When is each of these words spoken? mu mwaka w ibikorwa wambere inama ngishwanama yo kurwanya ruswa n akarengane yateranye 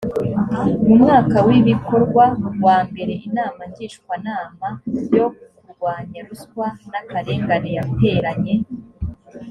mu 0.87 0.95
mwaka 1.01 1.37
w 1.47 1.49
ibikorwa 1.59 2.25
wambere 2.65 3.13
inama 3.27 3.61
ngishwanama 3.69 4.67
yo 5.17 5.27
kurwanya 5.57 6.19
ruswa 6.27 6.65
n 6.91 6.93
akarengane 7.01 7.69
yateranye 7.77 8.55